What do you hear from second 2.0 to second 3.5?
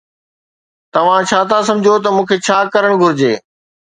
ته مون کي ڇا ڪرڻ گهرجي؟